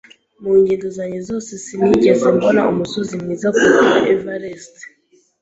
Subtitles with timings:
[0.41, 4.75] Mu ngendo zanjye zose sinigeze mbona umusozi mwiza kuruta Everest.